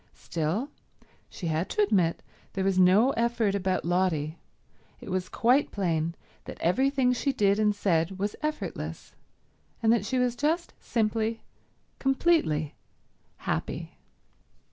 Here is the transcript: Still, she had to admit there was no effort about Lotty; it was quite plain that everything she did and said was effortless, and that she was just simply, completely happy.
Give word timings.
Still, 0.15 0.71
she 1.29 1.45
had 1.45 1.69
to 1.69 1.83
admit 1.83 2.23
there 2.53 2.63
was 2.63 2.79
no 2.79 3.11
effort 3.11 3.53
about 3.53 3.85
Lotty; 3.85 4.39
it 4.99 5.11
was 5.11 5.29
quite 5.29 5.69
plain 5.69 6.15
that 6.45 6.59
everything 6.59 7.13
she 7.13 7.31
did 7.31 7.59
and 7.59 7.75
said 7.75 8.17
was 8.17 8.35
effortless, 8.41 9.13
and 9.83 9.93
that 9.93 10.03
she 10.07 10.17
was 10.17 10.35
just 10.35 10.73
simply, 10.79 11.43
completely 11.99 12.73
happy. 13.37 13.91